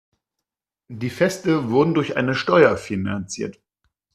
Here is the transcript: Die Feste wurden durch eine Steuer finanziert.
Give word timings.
Die 0.89 1.11
Feste 1.11 1.69
wurden 1.69 1.93
durch 1.93 2.17
eine 2.17 2.33
Steuer 2.33 2.75
finanziert. 2.77 3.59